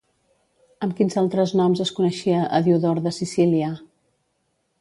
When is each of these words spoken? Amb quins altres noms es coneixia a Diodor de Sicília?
Amb 0.85 0.95
quins 0.99 1.17
altres 1.23 1.53
noms 1.59 1.83
es 1.87 1.93
coneixia 1.99 2.41
a 2.61 2.65
Diodor 2.69 3.05
de 3.09 3.15
Sicília? 3.21 3.73